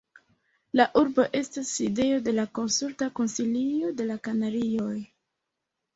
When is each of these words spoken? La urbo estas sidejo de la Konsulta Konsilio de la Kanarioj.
La 0.79 0.85
urbo 1.01 1.25
estas 1.39 1.69
sidejo 1.73 2.17
de 2.29 2.35
la 2.39 2.47
Konsulta 2.61 3.11
Konsilio 3.21 3.95
de 4.01 4.09
la 4.13 4.19
Kanarioj. 4.29 4.93